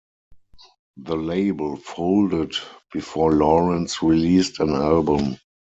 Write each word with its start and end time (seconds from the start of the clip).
The 0.97 1.15
label 1.15 1.75
folded 1.75 2.55
before 2.91 3.33
Laurence 3.33 4.01
released 4.01 4.59
an 4.59 4.71
album. 4.71 5.37